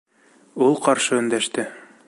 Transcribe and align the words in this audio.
Ул 0.67 0.79
ҡаршы 0.87 1.21
өндәште: 1.21 1.71